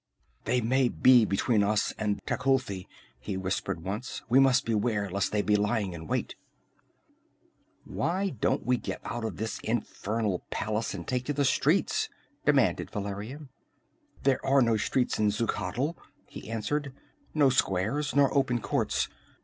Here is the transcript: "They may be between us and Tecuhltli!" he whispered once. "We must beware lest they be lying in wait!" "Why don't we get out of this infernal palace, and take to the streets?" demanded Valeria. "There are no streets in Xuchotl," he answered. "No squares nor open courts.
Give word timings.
"They 0.45 0.61
may 0.61 0.89
be 0.89 1.25
between 1.25 1.61
us 1.61 1.93
and 1.99 2.25
Tecuhltli!" 2.25 2.87
he 3.19 3.37
whispered 3.37 3.83
once. 3.83 4.23
"We 4.27 4.39
must 4.39 4.65
beware 4.65 5.07
lest 5.11 5.31
they 5.31 5.43
be 5.43 5.55
lying 5.55 5.93
in 5.93 6.07
wait!" 6.07 6.33
"Why 7.85 8.29
don't 8.31 8.65
we 8.65 8.77
get 8.77 8.99
out 9.05 9.23
of 9.23 9.37
this 9.37 9.59
infernal 9.59 10.41
palace, 10.49 10.95
and 10.95 11.07
take 11.07 11.25
to 11.25 11.33
the 11.33 11.45
streets?" 11.45 12.09
demanded 12.47 12.89
Valeria. 12.89 13.41
"There 14.23 14.43
are 14.43 14.63
no 14.63 14.75
streets 14.75 15.19
in 15.19 15.29
Xuchotl," 15.29 15.91
he 16.25 16.49
answered. 16.49 16.95
"No 17.35 17.51
squares 17.51 18.15
nor 18.15 18.35
open 18.35 18.59
courts. 18.59 19.07